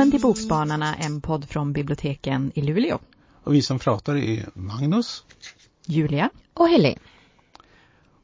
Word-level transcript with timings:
Välkommen 0.00 0.20
till 0.20 0.28
Bokspanarna, 0.28 0.94
en 0.94 1.20
podd 1.20 1.48
från 1.48 1.72
biblioteken 1.72 2.52
i 2.54 2.62
Luleå. 2.62 2.98
Och 3.44 3.54
vi 3.54 3.62
som 3.62 3.78
pratar 3.78 4.16
är 4.16 4.48
Magnus, 4.54 5.24
Julia 5.86 6.30
och 6.54 6.68
Helene. 6.68 6.98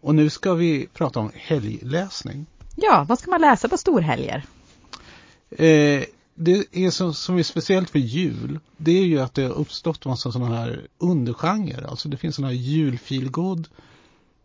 Och 0.00 0.14
nu 0.14 0.30
ska 0.30 0.54
vi 0.54 0.88
prata 0.92 1.20
om 1.20 1.30
helgläsning. 1.34 2.46
Ja, 2.76 3.06
vad 3.08 3.18
ska 3.18 3.30
man 3.30 3.40
läsa 3.40 3.68
på 3.68 3.76
storhelger? 3.78 4.44
Eh, 5.50 6.04
det 6.34 6.64
är 6.72 6.90
som, 6.90 7.14
som 7.14 7.38
är 7.38 7.42
speciellt 7.42 7.90
för 7.90 7.98
jul, 7.98 8.60
det 8.76 8.98
är 8.98 9.04
ju 9.04 9.20
att 9.20 9.34
det 9.34 9.42
har 9.42 9.52
uppstått 9.52 10.04
massa 10.04 10.32
sådana 10.32 10.56
här 10.56 10.86
undergenrer. 10.98 11.90
Alltså 11.90 12.08
det 12.08 12.16
finns 12.16 12.36
sådana 12.36 12.52
här 12.52 12.60
julfilgod 12.60 13.68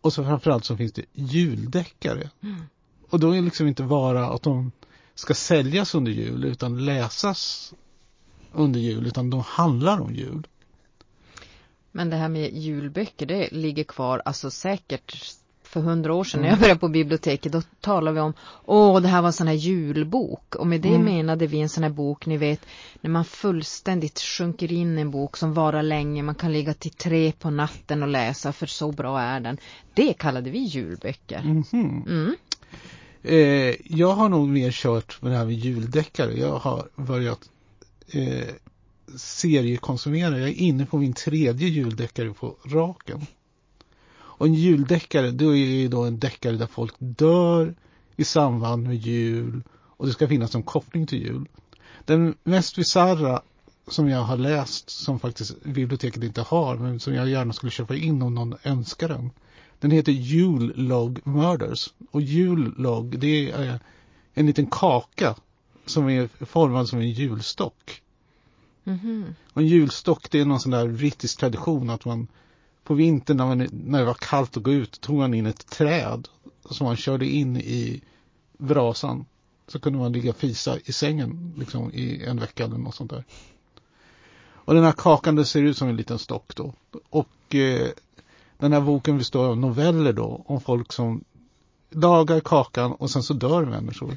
och 0.00 0.12
så 0.12 0.24
framförallt 0.24 0.64
så 0.64 0.76
finns 0.76 0.92
det 0.92 1.04
juldeckare. 1.12 2.30
Mm. 2.42 2.62
Och 3.10 3.20
då 3.20 3.30
är 3.30 3.34
det 3.34 3.42
liksom 3.42 3.68
inte 3.68 3.82
bara 3.82 4.26
att 4.26 4.42
de 4.42 4.72
ska 5.14 5.34
säljas 5.34 5.94
under 5.94 6.12
jul 6.12 6.44
utan 6.44 6.84
läsas 6.84 7.72
under 8.52 8.80
jul 8.80 9.06
utan 9.06 9.30
de 9.30 9.40
handlar 9.40 10.00
om 10.00 10.14
jul. 10.14 10.46
Men 11.92 12.10
det 12.10 12.16
här 12.16 12.28
med 12.28 12.52
julböcker 12.52 13.26
det 13.26 13.48
ligger 13.52 13.84
kvar 13.84 14.22
alltså 14.24 14.50
säkert 14.50 15.36
för 15.72 15.80
hundra 15.80 16.14
år 16.14 16.24
sedan 16.24 16.40
när 16.40 16.48
jag 16.48 16.58
började 16.58 16.80
på 16.80 16.88
biblioteket, 16.88 17.52
då 17.52 17.62
talade 17.80 18.14
vi 18.14 18.20
om, 18.20 18.32
åh 18.64 19.00
det 19.00 19.08
här 19.08 19.22
var 19.22 19.26
en 19.26 19.32
sån 19.32 19.46
här 19.46 19.54
julbok. 19.54 20.54
Och 20.54 20.66
med 20.66 20.80
det 20.80 20.88
mm. 20.88 21.04
menade 21.04 21.46
vi 21.46 21.60
en 21.60 21.68
sån 21.68 21.82
här 21.82 21.90
bok, 21.90 22.26
ni 22.26 22.36
vet, 22.36 22.60
när 23.00 23.10
man 23.10 23.24
fullständigt 23.24 24.20
sjunker 24.20 24.72
in 24.72 24.98
i 24.98 25.00
en 25.00 25.10
bok 25.10 25.36
som 25.36 25.54
varar 25.54 25.82
länge, 25.82 26.22
man 26.22 26.34
kan 26.34 26.52
ligga 26.52 26.74
till 26.74 26.90
tre 26.90 27.32
på 27.32 27.50
natten 27.50 28.02
och 28.02 28.08
läsa, 28.08 28.52
för 28.52 28.66
så 28.66 28.92
bra 28.92 29.20
är 29.20 29.40
den. 29.40 29.58
Det 29.94 30.12
kallade 30.12 30.50
vi 30.50 30.58
julböcker. 30.58 31.40
Mm 31.40 31.62
-hmm. 31.62 32.08
mm. 32.08 32.36
Eh, 33.22 33.74
jag 33.84 34.12
har 34.12 34.28
nog 34.28 34.48
mer 34.48 34.70
kört 34.70 35.22
med 35.22 35.32
det 35.32 35.38
här 35.38 35.44
med 35.44 35.54
juldeckare. 35.54 36.32
Jag 36.32 36.58
har 36.58 36.88
börjat 36.96 37.50
eh, 38.08 38.48
seriekonsumera. 39.16 40.38
Jag 40.38 40.48
är 40.48 40.54
inne 40.54 40.86
på 40.86 40.98
min 40.98 41.12
tredje 41.12 41.68
juldeckare 41.68 42.32
på 42.32 42.56
raken. 42.64 43.26
Och 44.14 44.46
en 44.46 44.54
juldeckare, 44.54 45.30
det 45.30 45.44
är 45.44 45.54
ju 45.54 45.88
då 45.88 46.02
en 46.02 46.18
deckare 46.18 46.56
där 46.56 46.66
folk 46.66 46.94
dör 46.98 47.74
i 48.16 48.24
samband 48.24 48.82
med 48.86 48.96
jul 48.96 49.62
och 49.70 50.06
det 50.06 50.12
ska 50.12 50.28
finnas 50.28 50.54
en 50.54 50.62
koppling 50.62 51.06
till 51.06 51.22
jul. 51.22 51.48
Den 52.04 52.34
mest 52.44 52.76
bisarra 52.76 53.42
som 53.88 54.08
jag 54.08 54.22
har 54.22 54.36
läst, 54.36 54.90
som 54.90 55.20
faktiskt 55.20 55.64
biblioteket 55.64 56.22
inte 56.22 56.42
har, 56.42 56.76
men 56.76 57.00
som 57.00 57.14
jag 57.14 57.28
gärna 57.28 57.52
skulle 57.52 57.72
köpa 57.72 57.94
in 57.94 58.22
om 58.22 58.34
någon 58.34 58.54
önskar 58.62 59.08
den. 59.08 59.30
Den 59.82 59.90
heter 59.90 60.12
Jullog 60.12 61.20
Murders. 61.24 61.92
Och 62.10 62.22
jullog, 62.22 63.18
det 63.18 63.50
är 63.50 63.80
en 64.34 64.46
liten 64.46 64.66
kaka 64.66 65.34
som 65.86 66.08
är 66.08 66.44
formad 66.44 66.88
som 66.88 66.98
en 66.98 67.10
julstock. 67.10 68.02
Mm 68.84 68.98
-hmm. 68.98 69.34
Och 69.52 69.62
en 69.62 69.68
julstock, 69.68 70.30
det 70.30 70.40
är 70.40 70.44
någon 70.44 70.60
sån 70.60 70.70
där 70.70 70.88
brittisk 70.88 71.38
tradition 71.38 71.90
att 71.90 72.04
man 72.04 72.28
på 72.84 72.94
vintern 72.94 73.36
när, 73.36 73.46
man, 73.46 73.68
när 73.72 73.98
det 73.98 74.04
var 74.04 74.14
kallt 74.14 74.56
att 74.56 74.62
gå 74.62 74.72
ut 74.72 75.00
tog 75.00 75.16
man 75.16 75.34
in 75.34 75.46
ett 75.46 75.66
träd 75.66 76.28
som 76.70 76.84
man 76.86 76.96
körde 76.96 77.26
in 77.26 77.56
i 77.56 78.02
brasan. 78.58 79.24
Så 79.66 79.80
kunde 79.80 79.98
man 79.98 80.12
ligga 80.12 80.30
och 80.30 80.36
fisa 80.36 80.78
i 80.84 80.92
sängen 80.92 81.54
liksom 81.58 81.92
i 81.92 82.24
en 82.24 82.40
vecka 82.40 82.64
eller 82.64 82.78
något 82.78 82.94
sånt 82.94 83.10
där. 83.10 83.24
Och 84.64 84.74
den 84.74 84.84
här 84.84 84.92
kakan 84.92 85.36
det 85.36 85.44
ser 85.44 85.62
ut 85.62 85.76
som 85.76 85.88
en 85.88 85.96
liten 85.96 86.18
stock 86.18 86.56
då. 86.56 86.74
Och 87.10 87.54
eh, 87.54 87.88
den 88.62 88.72
här 88.72 88.80
boken 88.80 89.18
består 89.18 89.46
av 89.46 89.58
noveller 89.58 90.12
då 90.12 90.44
om 90.46 90.60
folk 90.60 90.92
som 90.92 91.24
lagar 91.90 92.40
kakan 92.40 92.92
och 92.92 93.10
sen 93.10 93.22
så 93.22 93.34
dör 93.34 93.64
människor. 93.64 94.16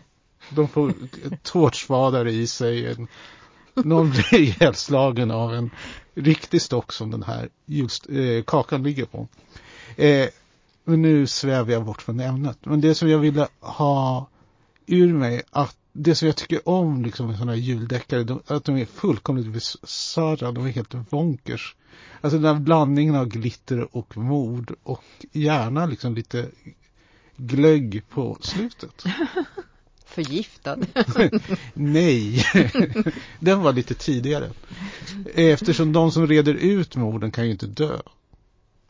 De 0.50 0.68
får 0.68 0.94
tårtsvadare 1.44 2.32
i 2.32 2.48
sig, 2.48 2.92
en 2.92 3.08
någon 3.74 4.10
blir 4.12 4.34
ihjälslagen 4.34 5.32
av 5.32 5.54
en 5.54 5.70
riktig 6.14 6.62
stock 6.62 6.94
som 6.94 7.12
den 7.12 7.24
här 7.24 7.50
just, 7.66 8.10
eh, 8.10 8.44
kakan 8.44 8.84
ligger 8.84 9.06
på. 9.06 9.28
Eh, 9.96 10.28
men 10.84 11.02
nu 11.02 11.28
svävar 11.28 11.72
jag 11.72 11.86
bort 11.86 12.02
från 12.02 12.20
ämnet. 12.20 12.58
Men 12.64 12.82
det 12.82 12.96
som 12.96 13.10
jag 13.10 13.20
ville 13.20 13.48
ha 13.60 14.28
ur 14.86 15.14
mig, 15.14 15.42
att 15.52 15.78
det 15.98 16.16
som 16.16 16.26
jag 16.26 16.36
tycker 16.36 16.70
om 16.70 17.04
liksom 17.04 17.28
med 17.28 17.36
sådana 17.36 17.52
här 17.52 17.60
juldeckare, 17.60 18.24
de, 18.24 18.42
att 18.48 18.64
de 18.64 18.78
är 18.78 18.86
fullkomligt 18.86 19.48
bisarra, 19.48 20.52
de 20.52 20.66
är 20.66 20.70
helt 20.70 20.96
vonkers. 21.10 21.76
Alltså 22.22 22.40
den 22.40 22.56
här 22.56 22.62
blandningen 22.62 23.16
av 23.16 23.28
glitter 23.28 23.96
och 23.96 24.18
mord 24.18 24.76
och 24.84 25.04
gärna 25.32 25.86
liksom 25.86 26.16
lite 26.16 26.50
glögg 27.38 28.04
på 28.10 28.38
slutet. 28.42 29.04
Förgiftad? 30.06 30.78
Nej, 31.74 32.44
den 33.40 33.62
var 33.62 33.74
lite 33.74 33.94
tidigare. 33.94 34.52
Eftersom 35.34 35.94
de 35.94 36.12
som 36.12 36.28
reder 36.28 36.54
ut 36.54 36.96
morden 36.96 37.32
kan 37.32 37.46
ju 37.46 37.52
inte 37.52 37.68
dö. 37.68 38.00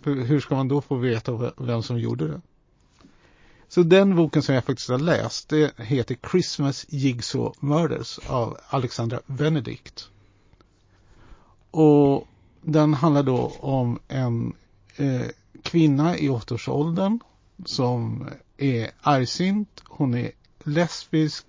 Hur 0.03 0.39
ska 0.39 0.55
man 0.55 0.67
då 0.67 0.81
få 0.81 0.95
veta 0.95 1.51
vem 1.57 1.83
som 1.83 1.99
gjorde 1.99 2.27
det? 2.27 2.41
Så 3.75 3.83
den 3.83 4.15
boken 4.15 4.43
som 4.43 4.55
jag 4.55 4.63
faktiskt 4.63 4.89
har 4.89 4.99
läst, 4.99 5.49
det 5.49 5.79
heter 5.79 6.17
Christmas 6.31 6.85
Jigsaw 6.89 7.55
Murders 7.59 8.19
av 8.27 8.57
Alexandra 8.69 9.19
Benedict. 9.27 10.09
Och 11.71 12.27
den 12.61 12.93
handlar 12.93 13.23
då 13.23 13.53
om 13.59 13.99
en 14.07 14.53
eh, 14.95 15.27
kvinna 15.63 16.17
i 16.17 16.29
åttaårsåldern 16.29 17.19
som 17.65 18.29
är 18.57 18.91
argsint. 19.01 19.83
Hon 19.87 20.13
är 20.13 20.31
lesbisk, 20.63 21.45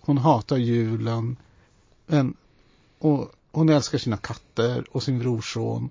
hon 0.00 0.18
hatar 0.18 0.56
julen, 0.56 1.36
men, 2.06 2.36
och 2.98 3.32
hon 3.52 3.68
älskar 3.68 3.98
sina 3.98 4.16
katter 4.16 4.84
och 4.90 5.02
sin 5.02 5.18
brorson. 5.18 5.90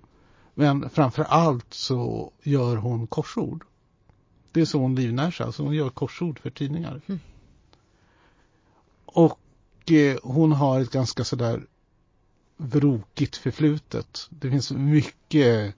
Men 0.53 0.89
framför 0.89 1.23
allt 1.23 1.73
så 1.73 2.31
gör 2.43 2.75
hon 2.75 3.07
korsord. 3.07 3.63
Det 4.53 4.61
är 4.61 4.65
så 4.65 4.79
hon 4.79 4.95
livnär 4.95 5.31
sig, 5.31 5.45
alltså 5.45 5.63
hon 5.63 5.73
gör 5.73 5.89
korsord 5.89 6.39
för 6.39 6.49
tidningar. 6.49 7.01
Mm. 7.07 7.19
Och 9.05 9.91
eh, 9.91 10.17
hon 10.23 10.51
har 10.51 10.79
ett 10.79 10.91
ganska 10.91 11.23
sådär 11.23 11.65
vrokigt 12.57 13.37
förflutet. 13.37 14.27
Det 14.29 14.49
finns 14.49 14.71
mycket 14.71 15.75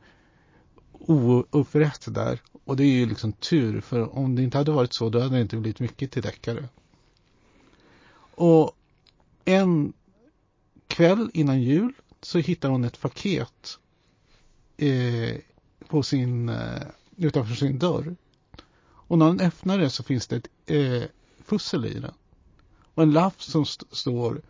oupprätt 0.92 2.06
där. 2.08 2.42
Och 2.64 2.76
det 2.78 2.84
är 2.84 2.92
ju 2.92 3.06
liksom 3.06 3.34
tur, 3.34 3.82
för 3.82 4.16
om 4.16 4.36
det 4.36 4.44
inte 4.44 4.58
hade 4.58 4.72
varit 4.72 4.94
så, 4.94 5.10
då 5.10 5.20
hade 5.20 5.36
det 5.36 5.42
inte 5.42 5.58
blivit 5.58 5.80
mycket 5.80 6.12
till 6.12 6.22
deckare. 6.22 6.70
Och 8.36 8.76
en 9.46 9.94
kväll 10.88 11.30
innan 11.34 11.62
jul 11.62 11.94
så 12.22 12.40
hittar 12.40 12.70
hon 12.70 12.84
ett 12.84 13.02
paket 13.02 13.80
eh, 14.78 15.36
på 15.88 16.04
sin, 16.04 16.50
eh, 16.50 16.82
utanför 17.18 17.56
sin 17.56 17.80
dörr. 17.80 18.16
Och 19.08 19.18
när 19.18 19.26
hon 19.26 19.40
öppnar 19.40 19.78
det 19.78 19.90
så 19.90 20.04
finns 20.04 20.28
det 20.28 20.36
ett 20.36 20.50
eh, 20.66 21.10
pussel 21.46 21.86
i 21.86 22.00
det. 22.00 22.14
Och 22.94 23.04
en 23.04 23.12
lapp 23.12 23.42
som 23.42 23.62
st 23.62 23.86
står 23.92 24.42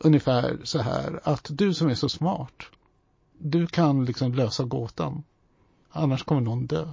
ungefär 0.00 0.60
så 0.64 0.78
här 0.78 1.20
att 1.24 1.46
du 1.50 1.74
som 1.74 1.88
är 1.88 1.94
så 1.94 2.08
smart, 2.08 2.62
du 3.38 3.66
kan 3.66 4.04
liksom 4.04 4.34
lösa 4.34 4.64
gåtan. 4.64 5.22
Annars 5.90 6.24
kommer 6.24 6.40
någon 6.40 6.66
dö. 6.66 6.88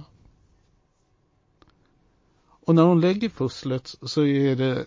Och 2.40 2.74
när 2.74 2.82
hon 2.82 3.00
lägger 3.00 3.28
pusslet 3.28 3.94
så 4.02 4.24
är 4.24 4.56
det 4.56 4.86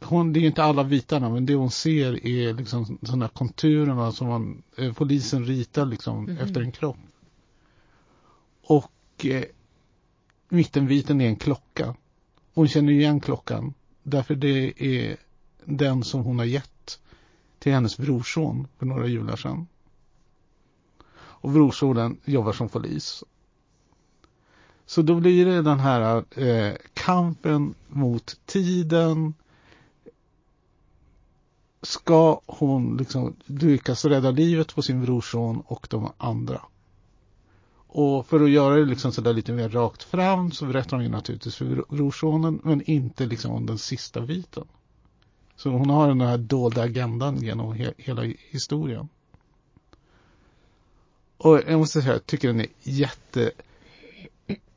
hon, 0.00 0.32
det 0.32 0.40
är 0.40 0.46
inte 0.46 0.62
alla 0.62 0.84
bitarna, 0.84 1.30
men 1.30 1.46
det 1.46 1.54
hon 1.54 1.70
ser 1.70 2.26
är 2.26 2.54
liksom 2.54 2.98
sådana 3.02 3.28
konturerna 3.28 4.12
som 4.12 4.28
man, 4.28 4.62
eh, 4.76 4.92
polisen 4.92 5.44
ritar 5.44 5.86
liksom 5.86 6.18
mm. 6.18 6.38
efter 6.38 6.60
en 6.60 6.72
kropp. 6.72 6.96
Och 8.62 9.26
eh, 9.26 9.44
mittenbiten 10.48 11.20
är 11.20 11.28
en 11.28 11.36
klocka. 11.36 11.94
Hon 12.54 12.68
känner 12.68 12.92
igen 12.92 13.20
klockan, 13.20 13.74
därför 14.02 14.34
det 14.34 14.82
är 14.82 15.16
den 15.64 16.04
som 16.04 16.22
hon 16.22 16.38
har 16.38 16.46
gett 16.46 17.00
till 17.58 17.72
hennes 17.72 17.98
brorson 17.98 18.68
för 18.78 18.86
några 18.86 19.06
jular 19.06 19.36
sedan. 19.36 19.66
Och 21.16 21.50
brorsonen 21.50 22.16
jobbar 22.24 22.52
som 22.52 22.68
polis. 22.68 23.24
Så 24.86 25.02
då 25.02 25.14
blir 25.14 25.46
det 25.46 25.62
den 25.62 25.80
här 25.80 26.24
eh, 26.40 26.74
kampen 26.94 27.74
mot 27.88 28.40
tiden, 28.46 29.34
ska 31.82 32.40
hon 32.46 32.96
liksom 32.96 33.36
lyckas 33.46 34.04
rädda 34.04 34.30
livet 34.30 34.74
på 34.74 34.82
sin 34.82 35.02
brorson 35.02 35.62
och 35.66 35.86
de 35.90 36.12
andra. 36.18 36.62
Och 37.88 38.26
för 38.26 38.40
att 38.40 38.50
göra 38.50 38.76
det 38.76 38.84
liksom 38.84 39.12
sådär 39.12 39.32
lite 39.32 39.52
mer 39.52 39.68
rakt 39.68 40.02
fram 40.02 40.52
så 40.52 40.66
berättar 40.66 40.96
hon 40.96 41.04
ju 41.04 41.10
naturligtvis 41.10 41.56
för 41.56 41.84
brorsonen 41.88 42.60
men 42.64 42.82
inte 42.82 43.26
liksom 43.26 43.50
om 43.50 43.66
den 43.66 43.78
sista 43.78 44.20
biten. 44.20 44.64
Så 45.56 45.70
hon 45.70 45.90
har 45.90 46.08
den 46.08 46.20
här 46.20 46.38
dolda 46.38 46.82
agendan 46.82 47.42
genom 47.42 47.72
he 47.72 47.92
hela 47.96 48.22
historien. 48.50 49.08
Och 51.38 51.60
jag 51.66 51.78
måste 51.78 52.02
säga, 52.02 52.12
jag 52.12 52.26
tycker 52.26 52.48
den 52.48 52.60
är 52.60 52.68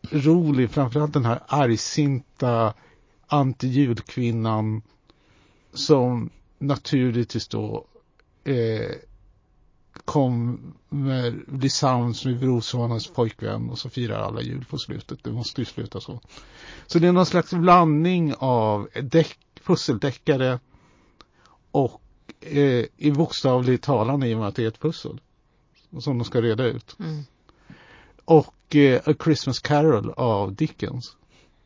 jätterolig. 0.09 0.69
Framförallt 0.69 1.13
den 1.13 1.25
här 1.25 1.39
argsinta 1.47 2.73
anti-julkvinnan 3.27 4.81
som 5.73 6.29
naturligtvis 6.59 7.47
då 7.47 7.85
eh, 8.43 8.91
kommer 10.05 10.57
bli 11.45 11.69
sams 11.69 12.25
med 12.25 12.39
brorsonens 12.39 13.07
pojkvän 13.07 13.69
och 13.69 13.79
så 13.79 13.89
firar 13.89 14.21
alla 14.21 14.41
jul 14.41 14.65
på 14.65 14.77
slutet. 14.77 15.23
Det 15.23 15.31
måste 15.31 15.61
ju 15.61 15.65
sluta 15.65 16.01
så. 16.01 16.19
Så 16.87 16.99
det 16.99 17.07
är 17.07 17.11
någon 17.11 17.25
slags 17.25 17.53
blandning 17.53 18.33
av 18.37 18.89
däck, 19.03 19.39
pusseldeckare 19.63 20.59
och 21.71 22.01
eh, 22.39 22.85
i 22.97 23.11
bokstavlig 23.11 23.81
talan 23.81 24.23
i 24.23 24.35
och 24.35 24.39
med 24.39 24.47
att 24.47 24.55
det 24.55 24.63
är 24.63 24.67
ett 24.67 24.81
pussel 24.81 25.21
som 25.99 26.17
de 26.17 26.25
ska 26.25 26.41
reda 26.41 26.63
ut. 26.63 26.95
Mm. 26.99 27.23
Och 28.25 28.75
eh, 28.75 29.01
A 29.05 29.13
Christmas 29.23 29.59
Carol 29.59 30.13
av 30.17 30.55
Dickens 30.55 31.15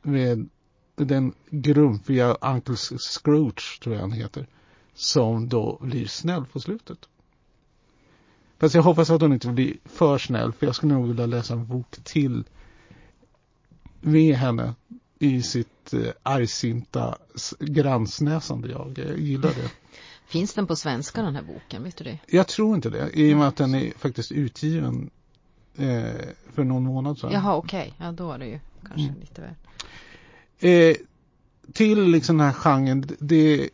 med 0.02 0.50
den 0.96 1.34
grumpiga 1.50 2.38
Uncle 2.42 2.76
Scrooge 2.98 3.80
tror 3.84 3.96
jag 3.96 4.02
han 4.02 4.12
heter 4.12 4.48
som 4.94 5.50
då 5.50 5.78
blir 5.82 6.08
snäll 6.08 6.46
på 6.46 6.60
slutet. 6.60 6.98
Fast 8.66 8.76
jag 8.76 8.84
hoppas 8.84 9.10
att 9.10 9.22
hon 9.22 9.34
inte 9.34 9.48
blir 9.48 9.78
för 9.86 10.18
snäll 10.18 10.54
för 10.54 10.66
jag 10.66 10.76
skulle 10.76 10.94
nog 10.94 11.08
vilja 11.08 11.26
läsa 11.26 11.54
en 11.54 11.68
bok 11.68 11.98
till 12.04 12.44
med 14.02 14.36
henne 14.36 14.74
i 15.20 15.42
sitt 15.42 15.94
eh, 15.94 16.00
argsinta 16.24 17.18
grannsnäsande 17.60 18.70
jag. 18.70 19.00
jag 19.10 19.20
gillar 19.20 19.50
det. 19.50 19.72
Finns 20.28 20.54
den 20.54 20.68
på 20.68 20.76
svenska 20.76 21.22
den 21.22 21.36
här 21.36 21.42
boken, 21.44 21.84
vet 21.84 21.98
du 21.98 22.04
det? 22.04 22.20
Jag 22.28 22.48
tror 22.48 22.76
inte 22.76 22.90
det 22.90 23.10
i 23.14 23.34
och 23.34 23.38
med 23.38 23.48
att 23.48 23.56
den 23.56 23.76
är 23.76 23.92
faktiskt 23.98 24.32
utgiven 24.32 25.10
eh, 25.76 26.06
för 26.54 26.64
någon 26.64 26.84
månad 26.84 27.18
sedan. 27.18 27.32
Jaha, 27.32 27.56
okej. 27.56 27.94
Okay. 27.96 28.08
Ja, 28.08 28.12
då 28.12 28.32
är 28.32 28.40
det 28.40 28.48
ju 28.48 28.60
kanske 28.82 29.08
mm. 29.08 29.20
lite 29.20 29.42
väl. 29.42 29.56
Eh, 30.60 30.96
till 31.74 32.04
liksom 32.04 32.38
den 32.38 32.48
här 32.48 32.54
genren, 32.54 33.08
det 33.20 33.70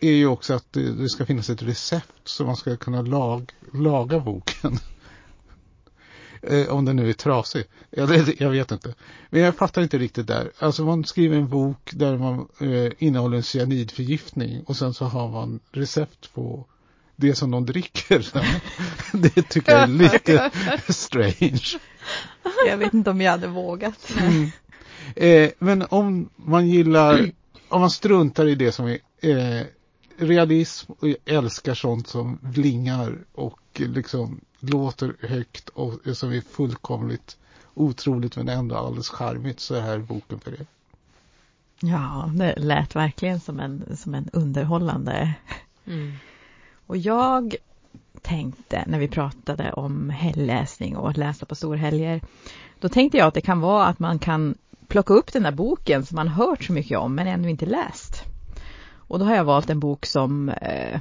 är 0.00 0.12
ju 0.12 0.26
också 0.26 0.54
att 0.54 0.72
det, 0.72 1.08
ska 1.08 1.26
finnas 1.26 1.50
ett 1.50 1.62
recept 1.62 2.20
så 2.24 2.44
man 2.44 2.56
ska 2.56 2.76
kunna 2.76 3.02
lag, 3.02 3.52
laga 3.72 4.20
boken. 4.20 4.78
eh, 6.42 6.68
om 6.68 6.84
den 6.84 6.96
nu 6.96 7.08
är 7.08 7.12
trasig. 7.12 7.64
Jag, 7.90 8.34
jag 8.38 8.50
vet 8.50 8.70
inte. 8.70 8.94
Men 9.30 9.40
jag 9.40 9.56
fattar 9.56 9.82
inte 9.82 9.98
riktigt 9.98 10.26
där. 10.26 10.50
Alltså 10.58 10.84
man 10.84 11.04
skriver 11.04 11.36
en 11.36 11.48
bok 11.48 11.90
där 11.92 12.18
man 12.18 12.48
eh, 12.60 12.92
innehåller 12.98 13.36
en 13.36 13.42
cyanidförgiftning 13.42 14.62
och 14.62 14.76
sen 14.76 14.94
så 14.94 15.04
har 15.04 15.28
man 15.28 15.60
recept 15.72 16.34
på 16.34 16.66
det 17.16 17.34
som 17.34 17.50
de 17.50 17.66
dricker. 17.66 18.26
det 19.12 19.42
tycker 19.42 19.72
jag 19.72 19.82
är 19.82 19.86
lite 19.86 20.50
strange. 20.92 21.78
Jag 22.66 22.76
vet 22.76 22.94
inte 22.94 23.10
om 23.10 23.20
jag 23.20 23.30
hade 23.30 23.46
vågat. 23.46 24.12
Mm. 24.18 24.50
Eh, 25.16 25.50
men 25.58 25.86
om 25.90 26.30
man 26.36 26.68
gillar, 26.68 27.30
om 27.68 27.80
man 27.80 27.90
struntar 27.90 28.48
i 28.48 28.54
det 28.54 28.72
som 28.72 28.86
är 28.86 28.98
eh, 29.20 29.66
realism 30.18 30.92
och 30.92 31.08
älskar 31.24 31.74
sånt 31.74 32.08
som 32.08 32.38
vlingar 32.42 33.18
och 33.32 33.60
liksom 33.74 34.40
låter 34.60 35.16
högt 35.20 35.68
och 35.68 36.16
som 36.16 36.32
är 36.32 36.40
fullkomligt 36.40 37.36
otroligt 37.74 38.36
men 38.36 38.48
ändå 38.48 38.76
alldeles 38.76 39.08
charmigt 39.08 39.60
så 39.60 39.74
är 39.74 39.80
här 39.80 39.98
boken 39.98 40.40
för 40.40 40.52
er. 40.52 40.66
Ja, 41.80 42.30
det 42.34 42.54
lät 42.56 42.96
verkligen 42.96 43.40
som 43.40 43.60
en, 43.60 43.96
som 43.96 44.14
en 44.14 44.28
underhållande. 44.32 45.34
Mm. 45.86 46.12
Och 46.86 46.96
jag 46.96 47.56
tänkte 48.22 48.84
när 48.86 48.98
vi 48.98 49.08
pratade 49.08 49.72
om 49.72 50.10
helgläsning 50.10 50.96
och 50.96 51.10
att 51.10 51.16
läsa 51.16 51.46
på 51.46 51.54
storhelger. 51.54 52.20
Då 52.80 52.88
tänkte 52.88 53.18
jag 53.18 53.26
att 53.26 53.34
det 53.34 53.40
kan 53.40 53.60
vara 53.60 53.86
att 53.86 53.98
man 53.98 54.18
kan 54.18 54.54
plocka 54.88 55.14
upp 55.14 55.32
den 55.32 55.42
där 55.42 55.52
boken 55.52 56.06
som 56.06 56.16
man 56.16 56.28
hört 56.28 56.64
så 56.64 56.72
mycket 56.72 56.98
om 56.98 57.14
men 57.14 57.26
ännu 57.26 57.50
inte 57.50 57.66
läst. 57.66 58.24
Och 59.08 59.18
då 59.18 59.24
har 59.24 59.36
jag 59.36 59.44
valt 59.44 59.70
en 59.70 59.80
bok 59.80 60.06
som 60.06 60.48
eh, 60.48 61.00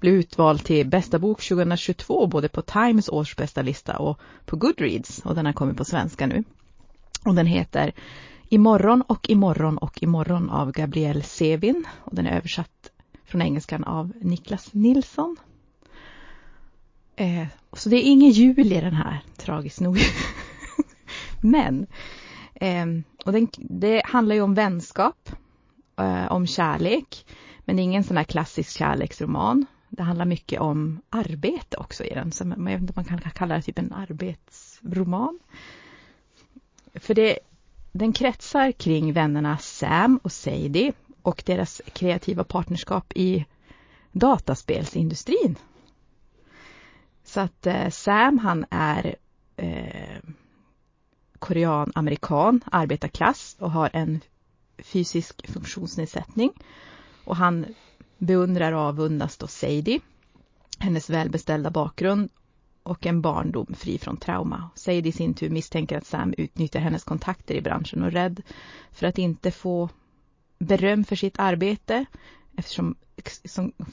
blev 0.00 0.14
utvald 0.14 0.64
till 0.64 0.88
bästa 0.88 1.18
bok 1.18 1.42
2022 1.48 2.26
både 2.26 2.48
på 2.48 2.62
Times 2.62 3.08
årsbästa 3.08 3.62
lista 3.62 3.98
och 3.98 4.20
på 4.44 4.56
Goodreads 4.56 5.18
och 5.18 5.34
den 5.34 5.46
har 5.46 5.52
kommit 5.52 5.76
på 5.76 5.84
svenska 5.84 6.26
nu. 6.26 6.44
Och 7.24 7.34
den 7.34 7.46
heter 7.46 7.92
Imorgon 8.48 9.02
och 9.02 9.30
imorgon 9.30 9.78
och 9.78 10.02
imorgon 10.02 10.50
av 10.50 10.72
Gabrielle 10.72 11.22
Sevin 11.22 11.84
och 12.04 12.14
den 12.14 12.26
är 12.26 12.36
översatt 12.36 12.90
från 13.24 13.42
engelskan 13.42 13.84
av 13.84 14.12
Niklas 14.20 14.74
Nilsson. 14.74 15.36
Eh, 17.16 17.46
så 17.72 17.88
det 17.88 17.96
är 17.96 18.10
ingen 18.10 18.30
jul 18.30 18.72
i 18.72 18.80
den 18.80 18.94
här, 18.94 19.20
tragiskt 19.36 19.80
nog. 19.80 19.98
Men 21.40 21.86
eh, 22.54 22.86
och 23.24 23.32
den, 23.32 23.48
det 23.58 24.02
handlar 24.04 24.34
ju 24.34 24.42
om 24.42 24.54
vänskap, 24.54 25.30
eh, 25.96 26.32
om 26.32 26.46
kärlek. 26.46 27.26
Men 27.64 27.76
det 27.76 27.82
är 27.82 27.84
ingen 27.84 28.04
sån 28.04 28.16
här 28.16 28.24
klassisk 28.24 28.78
kärleksroman. 28.78 29.66
Det 29.88 30.02
handlar 30.02 30.24
mycket 30.24 30.60
om 30.60 31.00
arbete 31.10 31.76
också 31.76 32.04
i 32.04 32.14
den. 32.14 32.32
Så 32.32 32.44
jag 32.44 32.64
vet 32.64 32.80
inte 32.80 32.92
om 32.96 33.04
man 33.06 33.20
kan 33.20 33.30
kalla 33.30 33.54
det 33.54 33.62
typ 33.62 33.78
en 33.78 33.92
arbetsroman. 33.92 35.38
För 36.94 37.14
det, 37.14 37.38
den 37.92 38.12
kretsar 38.12 38.72
kring 38.72 39.12
vännerna 39.12 39.58
Sam 39.58 40.20
och 40.22 40.32
Sadie 40.32 40.92
och 41.22 41.42
deras 41.46 41.82
kreativa 41.92 42.44
partnerskap 42.44 43.12
i 43.14 43.44
dataspelsindustrin. 44.12 45.56
Så 47.24 47.40
att 47.40 47.66
eh, 47.66 47.88
Sam 47.90 48.38
han 48.38 48.66
är 48.70 49.16
eh, 49.56 50.18
korean-amerikan, 51.38 52.60
arbetarklass 52.72 53.56
och 53.58 53.70
har 53.70 53.90
en 53.92 54.20
fysisk 54.78 55.50
funktionsnedsättning. 55.50 56.52
Och 57.24 57.36
han 57.36 57.66
beundrar 58.18 58.72
och 58.72 58.80
avundas 58.80 59.36
då 59.36 59.46
Sadie, 59.46 60.00
hennes 60.78 61.10
välbeställda 61.10 61.70
bakgrund 61.70 62.30
och 62.82 63.06
en 63.06 63.20
barndom 63.20 63.74
fri 63.74 63.98
från 63.98 64.16
trauma. 64.16 64.70
Sadie 64.74 65.08
i 65.08 65.12
sin 65.12 65.34
tur 65.34 65.50
misstänker 65.50 65.98
att 65.98 66.06
Sam 66.06 66.34
utnyttjar 66.38 66.80
hennes 66.80 67.04
kontakter 67.04 67.54
i 67.54 67.60
branschen 67.60 68.02
och 68.02 68.08
är 68.08 68.10
rädd 68.10 68.42
för 68.92 69.06
att 69.06 69.18
inte 69.18 69.50
få 69.50 69.88
beröm 70.58 71.04
för 71.04 71.16
sitt 71.16 71.38
arbete 71.38 72.04
eftersom 72.56 72.94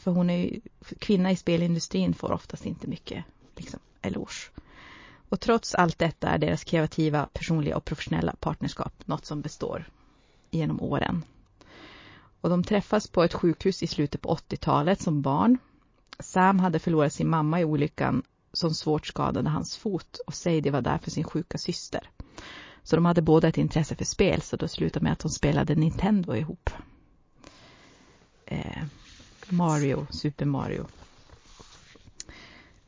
för 0.02 0.12
hon 0.12 0.30
är 0.30 0.38
ju, 0.38 0.62
kvinna 1.00 1.32
i 1.32 1.36
spelindustrin 1.36 2.14
får 2.14 2.32
oftast 2.32 2.66
inte 2.66 2.88
mycket 2.88 3.26
liksom, 3.56 3.80
eloge. 4.02 4.52
Och 5.30 5.40
trots 5.40 5.76
allt 5.76 6.00
detta 6.00 6.30
är 6.30 6.38
deras 6.38 6.64
kreativa, 6.64 7.30
personliga 7.34 7.78
och 7.78 7.86
professionella 7.86 8.36
partnerskap 8.40 9.08
något 9.08 9.26
som 9.26 9.42
består 9.42 9.90
genom 10.52 10.82
åren. 10.82 11.26
Och 12.42 12.50
de 12.50 12.64
träffas 12.64 13.08
på 13.08 13.24
ett 13.24 13.34
sjukhus 13.34 13.84
i 13.84 13.88
slutet 13.88 14.22
på 14.22 14.36
80-talet 14.36 15.02
som 15.02 15.22
barn. 15.22 15.58
Sam 16.20 16.60
hade 16.60 16.80
förlorat 16.80 17.14
sin 17.14 17.30
mamma 17.30 17.62
i 17.62 17.66
olyckan 17.66 18.24
som 18.54 18.74
svårt 18.74 19.08
skadade 19.08 19.50
hans 19.50 19.78
fot 19.78 20.20
och 20.28 20.34
Sadie 20.34 20.72
var 20.72 20.82
där 20.82 20.98
för 20.98 21.12
sin 21.12 21.24
sjuka 21.24 21.58
syster. 21.58 22.10
Så 22.84 22.96
de 22.96 23.06
hade 23.06 23.22
båda 23.22 23.48
ett 23.48 23.58
intresse 23.58 23.96
för 23.96 24.06
spel 24.06 24.42
så 24.42 24.56
då 24.56 24.68
slutade 24.68 25.04
med 25.04 25.14
att 25.14 25.20
de 25.20 25.30
spelade 25.30 25.76
Nintendo 25.76 26.36
ihop. 26.36 26.70
Eh, 28.46 28.84
Mario, 29.50 30.08
Super 30.10 30.46
Mario. 30.46 30.86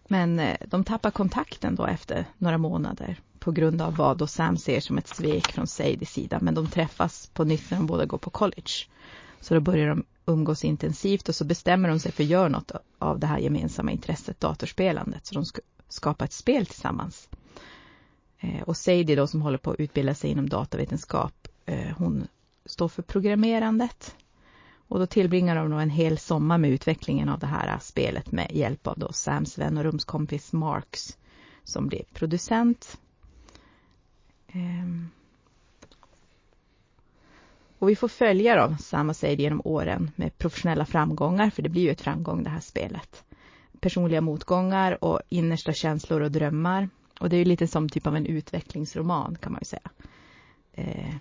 Men 0.08 0.40
eh, 0.40 0.58
de 0.68 0.84
tappar 0.84 1.12
kontakten 1.12 1.76
då 1.76 1.86
efter 1.86 2.26
några 2.38 2.58
månader 2.58 3.22
på 3.44 3.52
grund 3.52 3.82
av 3.82 3.96
vad 3.96 4.18
då 4.18 4.28
Sam 4.28 4.58
ser 4.58 4.80
som 4.80 4.98
ett 4.98 5.08
svek 5.08 5.52
från 5.52 5.68
Sadies 5.68 6.12
sida. 6.12 6.40
Men 6.42 6.54
de 6.54 6.68
träffas 6.68 7.30
på 7.34 7.44
nytt 7.44 7.72
när 7.72 7.78
de 7.78 7.88
båda 7.88 8.06
går 8.06 8.18
på 8.18 8.30
college. 8.30 8.72
Så 9.40 9.54
då 9.54 9.60
börjar 9.60 9.88
de 9.88 10.04
umgås 10.26 10.64
intensivt 10.66 11.30
och 11.30 11.36
så 11.36 11.46
bestämmer 11.46 11.90
de 11.90 12.00
sig 12.00 12.12
för 12.12 12.24
att 12.24 12.30
göra 12.30 12.50
något 12.50 12.72
av 13.00 13.20
det 13.20 13.28
här 13.28 13.38
gemensamma 13.38 13.92
intresset, 13.92 14.40
datorspelandet. 14.40 15.26
Så 15.26 15.36
de 15.36 15.46
ska 15.46 15.62
skapa 15.90 16.26
ett 16.26 16.34
spel 16.34 16.66
tillsammans. 16.66 17.30
Eh, 18.40 18.62
och 18.62 18.78
Sadie 18.78 19.16
då 19.16 19.28
som 19.28 19.42
håller 19.42 19.58
på 19.58 19.72
att 19.72 19.80
utbilda 19.80 20.16
sig 20.16 20.30
inom 20.30 20.50
datavetenskap, 20.50 21.48
eh, 21.66 21.98
hon 21.98 22.28
står 22.66 22.88
för 22.88 23.02
programmerandet. 23.02 24.16
Och 24.88 25.00
då 25.00 25.06
tillbringar 25.06 25.56
de 25.56 25.74
en 25.74 25.90
hel 25.90 26.18
sommar 26.18 26.58
med 26.58 26.72
utvecklingen 26.72 27.30
av 27.30 27.40
det 27.40 27.48
här 27.48 27.80
spelet 27.82 28.32
med 28.32 28.52
hjälp 28.52 28.88
av 28.88 29.00
då 29.00 29.14
Sams 29.14 29.58
vän 29.58 29.78
och 29.78 29.84
rumskompis 29.84 30.54
Marks 30.54 31.18
som 31.64 31.88
blir 31.88 32.04
producent. 32.14 32.98
Ehm. 34.54 35.10
Och 37.80 37.90
vi 37.90 37.96
får 37.96 38.08
följa 38.08 38.68
då 38.68 38.76
Sam 38.80 39.10
och 39.10 39.16
Sadie 39.16 39.42
genom 39.44 39.62
åren 39.64 40.12
med 40.16 40.38
professionella 40.38 40.86
framgångar, 40.86 41.50
för 41.50 41.62
det 41.62 41.70
blir 41.70 41.82
ju 41.82 41.90
ett 41.90 42.02
framgång 42.02 42.44
det 42.44 42.50
här 42.50 42.60
spelet. 42.60 43.24
Personliga 43.80 44.22
motgångar 44.22 45.04
och 45.04 45.22
innersta 45.30 45.74
känslor 45.74 46.22
och 46.22 46.32
drömmar. 46.32 46.90
Och 47.20 47.30
det 47.30 47.36
är 47.36 47.38
ju 47.38 47.46
lite 47.46 47.68
som 47.68 47.90
typ 47.90 48.08
av 48.08 48.16
en 48.16 48.26
utvecklingsroman 48.26 49.38
kan 49.42 49.52
man 49.52 49.62
ju 49.62 49.66
säga. 49.66 49.90
Eh, 50.74 51.16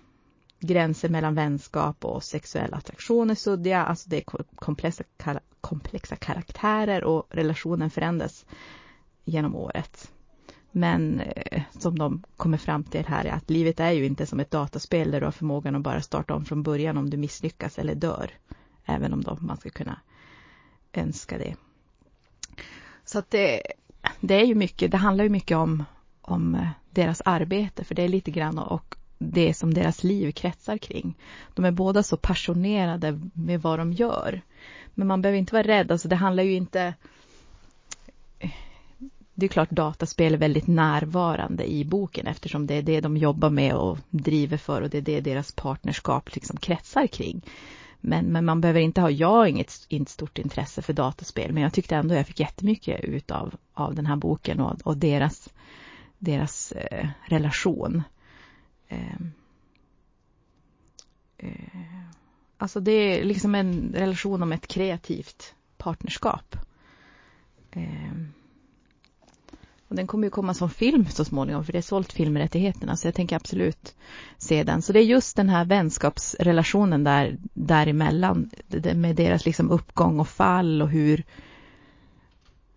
gränser 0.60 1.08
mellan 1.08 1.34
vänskap 1.34 2.04
och 2.04 2.24
sexuell 2.24 2.74
attraktion 2.74 3.30
är 3.30 3.34
suddiga. 3.34 3.84
Alltså 3.84 4.10
det 4.10 4.16
är 4.16 4.44
komplexa, 4.54 5.04
komplexa 5.60 6.16
karaktärer 6.16 7.04
och 7.04 7.26
relationen 7.30 7.90
förändras 7.90 8.46
genom 9.24 9.56
året. 9.56 10.12
Men 10.70 11.20
eh, 11.20 11.51
som 11.82 11.98
de 11.98 12.22
kommer 12.36 12.58
fram 12.58 12.84
till 12.84 13.06
här 13.06 13.24
är 13.24 13.32
att 13.32 13.50
livet 13.50 13.80
är 13.80 13.90
ju 13.90 14.06
inte 14.06 14.26
som 14.26 14.40
ett 14.40 14.50
dataspel 14.50 15.10
där 15.10 15.20
du 15.20 15.26
har 15.26 15.32
förmågan 15.32 15.76
att 15.76 15.82
bara 15.82 16.00
starta 16.00 16.34
om 16.34 16.44
från 16.44 16.62
början 16.62 16.96
om 16.96 17.10
du 17.10 17.16
misslyckas 17.16 17.78
eller 17.78 17.94
dör. 17.94 18.30
Även 18.84 19.12
om 19.12 19.22
då 19.22 19.36
man 19.40 19.56
ska 19.56 19.70
kunna 19.70 20.00
önska 20.92 21.38
det. 21.38 21.56
Så 23.04 23.18
att 23.18 23.30
det, 23.30 23.62
det 24.20 24.34
är 24.34 24.44
ju 24.44 24.54
mycket, 24.54 24.90
det 24.90 24.96
handlar 24.96 25.24
ju 25.24 25.30
mycket 25.30 25.56
om, 25.56 25.84
om 26.20 26.54
eh, 26.54 26.68
deras 26.90 27.22
arbete 27.24 27.84
för 27.84 27.94
det 27.94 28.02
är 28.02 28.08
lite 28.08 28.30
grann 28.30 28.58
och 28.58 28.96
det 29.18 29.54
som 29.54 29.74
deras 29.74 30.04
liv 30.04 30.32
kretsar 30.32 30.78
kring. 30.78 31.14
De 31.54 31.64
är 31.64 31.70
båda 31.70 32.02
så 32.02 32.16
passionerade 32.16 33.20
med 33.34 33.62
vad 33.62 33.78
de 33.78 33.92
gör. 33.92 34.42
Men 34.94 35.06
man 35.06 35.22
behöver 35.22 35.38
inte 35.38 35.54
vara 35.54 35.66
rädd, 35.66 35.92
alltså 35.92 36.08
det 36.08 36.16
handlar 36.16 36.42
ju 36.42 36.52
inte 36.52 36.94
det 39.42 39.46
är 39.46 39.48
klart 39.48 39.70
dataspel 39.70 40.34
är 40.34 40.38
väldigt 40.38 40.66
närvarande 40.66 41.72
i 41.72 41.84
boken 41.84 42.26
eftersom 42.26 42.66
det 42.66 42.74
är 42.74 42.82
det 42.82 43.00
de 43.00 43.16
jobbar 43.16 43.50
med 43.50 43.74
och 43.74 43.98
driver 44.10 44.56
för 44.56 44.82
och 44.82 44.90
det 44.90 44.98
är 44.98 45.02
det 45.02 45.20
deras 45.20 45.52
partnerskap 45.52 46.34
liksom 46.34 46.56
kretsar 46.56 47.06
kring. 47.06 47.42
Men, 48.00 48.26
men 48.26 48.44
man 48.44 48.60
behöver 48.60 48.80
inte 48.80 49.00
ha, 49.00 49.10
jag 49.10 49.28
har 49.28 49.46
inget, 49.46 49.86
inget 49.88 50.08
stort 50.08 50.38
intresse 50.38 50.82
för 50.82 50.92
dataspel 50.92 51.52
men 51.52 51.62
jag 51.62 51.72
tyckte 51.72 51.96
ändå 51.96 52.14
jag 52.14 52.26
fick 52.26 52.40
jättemycket 52.40 53.04
ut 53.04 53.30
av, 53.30 53.54
av 53.74 53.94
den 53.94 54.06
här 54.06 54.16
boken 54.16 54.60
och, 54.60 54.80
och 54.84 54.96
deras, 54.96 55.48
deras 56.18 56.72
eh, 56.72 57.08
relation. 57.24 58.02
Eh, 58.88 59.16
eh, 61.38 62.02
alltså 62.58 62.80
det 62.80 62.92
är 62.92 63.24
liksom 63.24 63.54
en 63.54 63.92
relation 63.94 64.42
om 64.42 64.52
ett 64.52 64.66
kreativt 64.66 65.54
partnerskap. 65.76 66.56
Ehm, 67.70 68.32
och 69.92 69.96
den 69.96 70.06
kommer 70.06 70.26
ju 70.26 70.30
komma 70.30 70.54
som 70.54 70.70
film 70.70 71.06
så 71.06 71.24
småningom 71.24 71.64
för 71.64 71.72
det 71.72 71.78
är 71.78 71.82
sålt 71.82 72.12
filmrättigheterna 72.12 72.96
så 72.96 73.06
jag 73.06 73.14
tänker 73.14 73.36
absolut 73.36 73.94
se 74.38 74.62
den. 74.62 74.82
Så 74.82 74.92
det 74.92 74.98
är 74.98 75.04
just 75.04 75.36
den 75.36 75.48
här 75.48 75.64
vänskapsrelationen 75.64 77.04
där, 77.04 77.36
däremellan 77.54 78.50
med 78.94 79.16
deras 79.16 79.46
liksom 79.46 79.70
uppgång 79.70 80.20
och 80.20 80.28
fall 80.28 80.82
och 80.82 80.88
hur, 80.88 81.24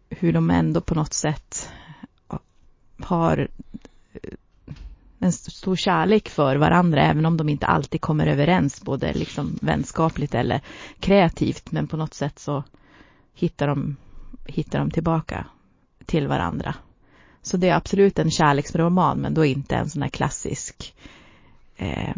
hur 0.09 0.33
de 0.33 0.49
ändå 0.49 0.81
på 0.81 0.95
något 0.95 1.13
sätt 1.13 1.69
har 2.99 3.47
en 5.19 5.31
stor 5.31 5.75
kärlek 5.75 6.29
för 6.29 6.55
varandra 6.55 7.01
även 7.01 7.25
om 7.25 7.37
de 7.37 7.49
inte 7.49 7.65
alltid 7.65 8.01
kommer 8.01 8.27
överens 8.27 8.81
både 8.81 9.13
liksom 9.13 9.57
vänskapligt 9.61 10.35
eller 10.35 10.61
kreativt 10.99 11.71
men 11.71 11.87
på 11.87 11.97
något 11.97 12.13
sätt 12.13 12.39
så 12.39 12.63
hittar 13.33 13.67
de, 13.67 13.95
hittar 14.45 14.79
de 14.79 14.91
tillbaka 14.91 15.45
till 16.05 16.27
varandra. 16.27 16.75
Så 17.45 17.57
det 17.57 17.69
är 17.69 17.75
absolut 17.75 18.19
en 18.19 18.31
kärleksroman 18.31 19.17
men 19.17 19.33
då 19.33 19.45
inte 19.45 19.75
en 19.75 19.89
sån 19.89 20.01
här 20.01 20.09
klassisk 20.09 20.95
eh, 21.77 22.15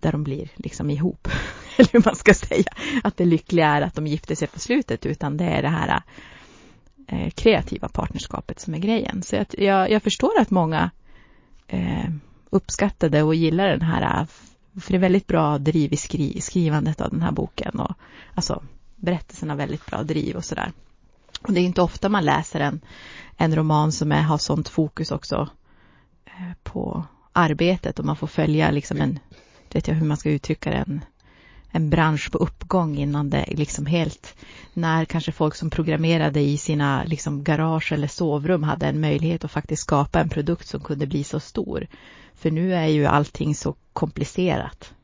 där 0.00 0.12
de 0.12 0.24
blir 0.24 0.48
liksom 0.56 0.90
ihop. 0.90 1.28
Eller 1.76 1.92
hur 1.92 2.02
man 2.04 2.16
ska 2.16 2.34
säga. 2.34 2.72
Att 3.02 3.16
det 3.16 3.24
lyckliga 3.24 3.66
är 3.66 3.82
att 3.82 3.94
de 3.94 4.06
gifter 4.06 4.34
sig 4.34 4.48
på 4.48 4.58
slutet 4.58 5.06
utan 5.06 5.36
det 5.36 5.44
är 5.44 5.62
det 5.62 5.68
här 5.68 6.02
eh, 7.06 7.30
kreativa 7.30 7.88
partnerskapet 7.88 8.60
som 8.60 8.74
är 8.74 8.78
grejen. 8.78 9.22
Så 9.22 9.36
jag, 9.36 9.46
jag, 9.58 9.90
jag 9.90 10.02
förstår 10.02 10.40
att 10.40 10.50
många 10.50 10.90
eh, 11.66 12.10
uppskattade 12.50 13.22
och 13.22 13.34
gillar 13.34 13.68
den 13.68 13.82
här 13.82 14.26
för 14.80 14.92
det 14.92 14.96
är 14.96 15.00
väldigt 15.00 15.26
bra 15.26 15.58
driv 15.58 15.92
i 15.92 15.96
skri, 15.96 16.40
skrivandet 16.40 17.00
av 17.00 17.10
den 17.10 17.22
här 17.22 17.32
boken 17.32 17.80
och 17.80 17.94
alltså 18.34 18.62
berättelsen 18.96 19.50
har 19.50 19.56
väldigt 19.56 19.86
bra 19.86 20.02
driv 20.02 20.36
och 20.36 20.44
sådär. 20.44 20.72
Och 21.42 21.52
det 21.52 21.60
är 21.60 21.64
inte 21.64 21.82
ofta 21.82 22.08
man 22.08 22.24
läser 22.24 22.60
en, 22.60 22.80
en 23.36 23.56
roman 23.56 23.92
som 23.92 24.12
är, 24.12 24.22
har 24.22 24.38
sånt 24.38 24.68
fokus 24.68 25.10
också 25.10 25.48
eh, 26.24 26.52
på 26.62 27.04
arbetet 27.32 27.98
och 27.98 28.04
man 28.04 28.16
får 28.16 28.26
följa 28.26 28.70
liksom 28.70 29.00
en, 29.00 29.18
vet 29.72 29.88
jag 29.88 29.94
hur 29.94 30.06
man 30.06 30.16
ska 30.16 30.30
uttrycka 30.30 30.70
det, 30.70 30.76
en, 30.76 31.04
en 31.70 31.90
bransch 31.90 32.30
på 32.32 32.38
uppgång 32.38 32.96
innan 32.96 33.30
det 33.30 33.44
liksom 33.48 33.86
helt, 33.86 34.34
när 34.72 35.04
kanske 35.04 35.32
folk 35.32 35.54
som 35.54 35.70
programmerade 35.70 36.40
i 36.40 36.58
sina 36.58 37.04
liksom 37.04 37.44
garage 37.44 37.92
eller 37.92 38.08
sovrum 38.08 38.62
hade 38.62 38.86
en 38.86 39.00
möjlighet 39.00 39.44
att 39.44 39.50
faktiskt 39.50 39.82
skapa 39.82 40.20
en 40.20 40.28
produkt 40.28 40.68
som 40.68 40.80
kunde 40.80 41.06
bli 41.06 41.24
så 41.24 41.40
stor. 41.40 41.86
För 42.34 42.50
nu 42.50 42.74
är 42.74 42.86
ju 42.86 43.06
allting 43.06 43.54
så 43.54 43.74
komplicerat, 43.92 44.94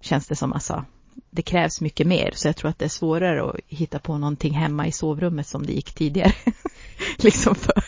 känns 0.00 0.26
det 0.26 0.36
som 0.36 0.52
alltså 0.52 0.84
det 1.30 1.42
krävs 1.42 1.80
mycket 1.80 2.06
mer 2.06 2.32
så 2.34 2.48
jag 2.48 2.56
tror 2.56 2.70
att 2.70 2.78
det 2.78 2.84
är 2.84 2.88
svårare 2.88 3.50
att 3.50 3.56
hitta 3.66 3.98
på 3.98 4.18
någonting 4.18 4.54
hemma 4.54 4.86
i 4.86 4.92
sovrummet 4.92 5.46
som 5.46 5.66
det 5.66 5.72
gick 5.72 5.92
tidigare. 5.92 6.32
liksom 7.16 7.54
för, 7.54 7.84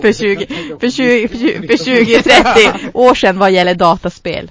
för 0.00 0.12
20, 0.12 0.46
för 0.80 0.90
20, 0.90 1.28
för 1.66 1.84
20, 1.84 2.22
30 2.22 2.90
år 2.94 3.14
sedan 3.14 3.38
vad 3.38 3.52
gäller 3.52 3.74
dataspel. 3.74 4.50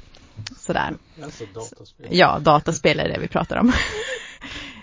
Sådär. 0.57 0.93
Alltså 1.23 1.43
dataspel. 1.53 2.07
Ja, 2.09 2.39
dataspel 2.39 2.99
är 2.99 3.09
det 3.09 3.19
vi 3.19 3.27
pratar 3.27 3.57
om. 3.57 3.73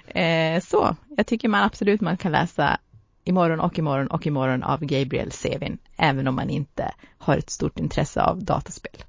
eh, 0.20 0.62
så, 0.62 0.96
jag 1.16 1.26
tycker 1.26 1.48
man 1.48 1.62
absolut 1.62 2.00
man 2.00 2.16
kan 2.16 2.32
läsa 2.32 2.78
imorgon 3.24 3.60
och 3.60 3.78
imorgon 3.78 4.06
och 4.06 4.26
imorgon 4.26 4.62
av 4.62 4.84
Gabriel 4.84 5.32
Sevin 5.32 5.78
även 5.96 6.28
om 6.28 6.34
man 6.34 6.50
inte 6.50 6.92
har 7.18 7.36
ett 7.36 7.50
stort 7.50 7.78
intresse 7.78 8.22
av 8.22 8.44
dataspel. 8.44 9.04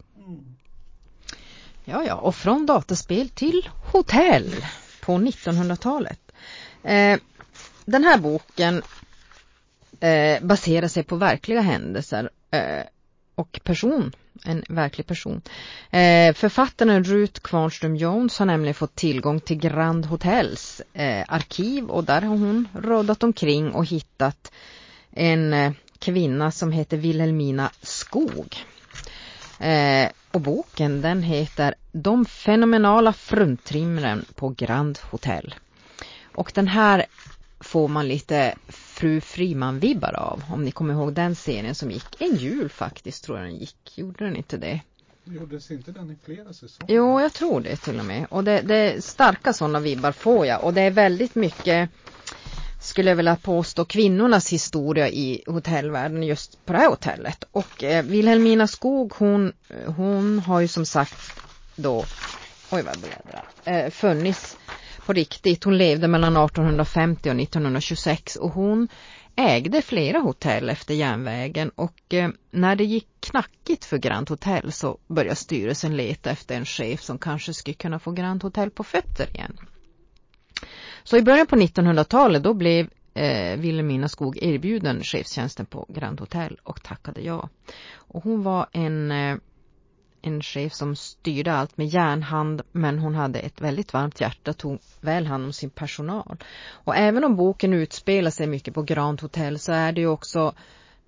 Ja, 1.91 2.03
ja, 2.03 2.15
och 2.15 2.35
från 2.35 2.65
dataspel 2.65 3.29
till 3.29 3.69
hotell 3.91 4.55
på 5.01 5.11
1900-talet. 5.11 6.31
Eh, 6.83 7.19
den 7.85 8.03
här 8.03 8.17
boken 8.17 8.81
eh, 9.99 10.43
baserar 10.43 10.87
sig 10.87 11.03
på 11.03 11.15
verkliga 11.15 11.61
händelser 11.61 12.29
eh, 12.51 12.83
och 13.35 13.59
person, 13.63 14.11
en 14.45 14.63
verklig 14.69 15.07
person. 15.07 15.41
Eh, 15.89 16.33
författaren 16.33 17.03
Ruth 17.03 17.41
Kvarnström 17.41 17.95
Jones 17.95 18.39
har 18.39 18.45
nämligen 18.45 18.75
fått 18.75 18.95
tillgång 18.95 19.39
till 19.39 19.57
Grand 19.57 20.05
Hotels 20.05 20.81
eh, 20.93 21.25
arkiv 21.27 21.89
och 21.89 22.03
där 22.03 22.21
har 22.21 22.37
hon 22.37 22.67
rådat 22.73 23.23
omkring 23.23 23.71
och 23.71 23.85
hittat 23.85 24.51
en 25.11 25.53
eh, 25.53 25.71
kvinna 25.99 26.51
som 26.51 26.71
heter 26.71 26.97
Wilhelmina 26.97 27.71
Skog. 27.81 28.57
Eh, 29.59 30.09
och 30.31 30.41
boken 30.41 31.01
den 31.01 31.23
heter 31.23 31.75
De 31.91 32.25
fenomenala 32.25 33.13
fruntimren 33.13 34.25
på 34.35 34.49
Grand 34.49 34.99
Hotel. 35.09 35.55
Och 36.35 36.51
den 36.55 36.67
här 36.67 37.05
får 37.59 37.87
man 37.87 38.07
lite 38.07 38.55
Fru 38.67 39.21
Friman-vibbar 39.21 40.13
av. 40.13 40.43
Om 40.51 40.63
ni 40.63 40.71
kommer 40.71 40.93
ihåg 40.93 41.13
den 41.13 41.35
serien 41.35 41.75
som 41.75 41.91
gick 41.91 42.21
en 42.21 42.35
jul 42.35 42.69
faktiskt 42.69 43.23
tror 43.23 43.37
jag 43.37 43.47
den 43.47 43.55
gick. 43.55 43.97
Gjorde 43.97 44.25
den 44.25 44.35
inte 44.35 44.57
det? 44.57 44.81
Gjordes 45.23 45.71
inte 45.71 45.91
den 45.91 46.11
i 46.11 46.15
flera 46.25 46.53
säsonger? 46.53 46.95
Jo, 46.95 47.21
jag 47.21 47.33
tror 47.33 47.61
det 47.61 47.75
till 47.75 47.99
och 47.99 48.05
med. 48.05 48.25
Och 48.29 48.43
det, 48.43 48.61
det 48.61 49.03
starka 49.03 49.53
sådana 49.53 49.79
vibbar 49.79 50.11
får 50.11 50.45
jag. 50.45 50.63
Och 50.63 50.73
det 50.73 50.81
är 50.81 50.91
väldigt 50.91 51.35
mycket 51.35 51.89
skulle 52.91 53.09
jag 53.09 53.15
vilja 53.15 53.35
påstå, 53.35 53.85
kvinnornas 53.85 54.53
historia 54.53 55.09
i 55.09 55.43
hotellvärlden 55.47 56.23
just 56.23 56.65
på 56.65 56.73
det 56.73 56.79
här 56.79 56.89
hotellet. 56.89 57.43
Och 57.51 57.83
eh, 57.83 58.05
Wilhelmina 58.05 58.67
Skog 58.67 59.13
hon, 59.17 59.53
eh, 59.69 59.93
hon 59.93 60.39
har 60.39 60.59
ju 60.59 60.67
som 60.67 60.85
sagt 60.85 61.39
då, 61.75 62.05
oj 62.71 62.81
vad 62.81 62.97
bläddrar, 62.99 63.45
eh, 63.63 63.89
funnits 63.91 64.57
på 65.05 65.13
riktigt. 65.13 65.63
Hon 65.63 65.77
levde 65.77 66.07
mellan 66.07 66.37
1850 66.37 67.29
och 67.29 67.35
1926 67.35 68.35
och 68.35 68.49
hon 68.49 68.87
ägde 69.35 69.81
flera 69.81 70.19
hotell 70.19 70.69
efter 70.69 70.93
järnvägen 70.93 71.69
och 71.69 72.13
eh, 72.13 72.29
när 72.51 72.75
det 72.75 72.83
gick 72.85 73.07
knackigt 73.19 73.85
för 73.85 73.97
Grand 73.97 74.29
Hotel 74.29 74.71
så 74.71 74.97
började 75.07 75.35
styrelsen 75.35 75.97
leta 75.97 76.29
efter 76.29 76.55
en 76.55 76.65
chef 76.65 77.01
som 77.01 77.17
kanske 77.17 77.53
skulle 77.53 77.73
kunna 77.73 77.99
få 77.99 78.11
Grand 78.11 78.43
Hotel 78.43 78.69
på 78.69 78.83
fötter 78.83 79.29
igen. 79.29 79.57
Så 81.03 81.17
i 81.17 81.21
början 81.21 81.47
på 81.47 81.55
1900-talet 81.55 82.43
då 82.43 82.53
blev 82.53 82.89
eh, 83.13 83.59
Wilhelmina 83.59 84.09
Skog 84.09 84.37
erbjuden 84.41 85.03
chefstjänsten 85.03 85.65
på 85.65 85.85
Grand 85.89 86.19
Hotel 86.19 86.57
och 86.63 86.83
tackade 86.83 87.21
ja. 87.21 87.49
Och 87.93 88.23
hon 88.23 88.43
var 88.43 88.67
en, 88.71 89.11
eh, 89.11 89.37
en 90.21 90.41
chef 90.41 90.73
som 90.73 90.95
styrde 90.95 91.53
allt 91.53 91.77
med 91.77 91.87
järnhand 91.87 92.61
men 92.71 92.99
hon 92.99 93.15
hade 93.15 93.39
ett 93.39 93.61
väldigt 93.61 93.93
varmt 93.93 94.21
hjärta, 94.21 94.53
tog 94.53 94.79
väl 95.01 95.25
hand 95.25 95.45
om 95.45 95.53
sin 95.53 95.69
personal. 95.69 96.37
Och 96.69 96.95
även 96.95 97.23
om 97.23 97.35
boken 97.35 97.73
utspelar 97.73 98.31
sig 98.31 98.47
mycket 98.47 98.73
på 98.73 98.83
Grand 98.83 99.21
Hotel 99.21 99.59
så 99.59 99.71
är 99.71 99.91
det 99.91 100.01
ju 100.01 100.07
också 100.07 100.53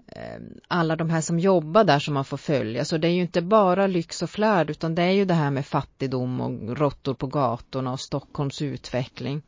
eh, 0.07 0.41
alla 0.67 0.95
de 0.95 1.09
här 1.09 1.21
som 1.21 1.39
jobbar 1.39 1.83
där 1.83 1.99
som 1.99 2.13
man 2.13 2.25
får 2.25 2.37
följa. 2.37 2.85
Så 2.85 2.97
det 2.97 3.07
är 3.07 3.11
ju 3.11 3.21
inte 3.21 3.41
bara 3.41 3.87
lyx 3.87 4.21
och 4.21 4.29
flärd 4.29 4.69
utan 4.69 4.95
det 4.95 5.03
är 5.03 5.11
ju 5.11 5.25
det 5.25 5.33
här 5.33 5.51
med 5.51 5.65
fattigdom 5.65 6.41
och 6.41 6.77
råttor 6.77 7.13
på 7.13 7.27
gatorna 7.27 7.91
och 7.91 7.99
Stockholms 7.99 8.61
utveckling. 8.61 9.41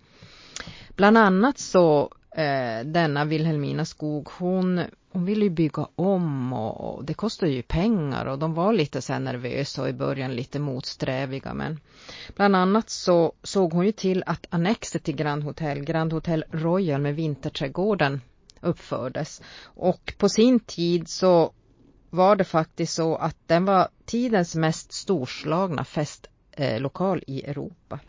Bland 0.95 1.17
annat 1.17 1.57
så 1.57 2.11
eh, 2.35 2.85
denna 2.85 3.25
Wilhelmina 3.25 3.85
Skog, 3.85 4.29
hon, 4.37 4.81
hon 5.11 5.25
ville 5.25 5.45
ju 5.45 5.49
bygga 5.49 5.87
om 5.95 6.53
och, 6.53 6.95
och, 6.95 7.05
det 7.05 7.13
kostar 7.13 7.47
ju 7.47 7.61
pengar 7.61 8.25
och 8.25 8.39
de 8.39 8.53
var 8.53 8.73
lite 8.73 9.01
så 9.01 9.13
här 9.13 9.19
nervösa 9.19 9.81
och 9.81 9.89
i 9.89 9.93
början 9.93 10.35
lite 10.35 10.59
motsträviga 10.59 11.53
men 11.53 11.79
bland 12.35 12.55
annat 12.55 12.89
så 12.89 13.33
såg 13.43 13.73
hon 13.73 13.85
ju 13.85 13.91
till 13.91 14.23
att 14.25 14.47
annexet 14.49 15.03
till 15.03 15.15
Grand 15.15 15.43
Hotel, 15.43 15.83
Grand 15.83 16.13
Hotel 16.13 16.45
Royal 16.51 17.01
med 17.01 17.15
vinterträdgården 17.15 18.21
uppfördes 18.61 19.41
och 19.63 20.13
på 20.17 20.29
sin 20.29 20.59
tid 20.59 21.09
så 21.09 21.53
var 22.09 22.35
det 22.35 22.43
faktiskt 22.43 22.93
så 22.93 23.15
att 23.15 23.37
den 23.47 23.65
var 23.65 23.87
tidens 24.05 24.55
mest 24.55 24.93
storslagna 24.93 25.83
festlokal 25.83 27.23
i 27.27 27.43
Europa. 27.43 27.99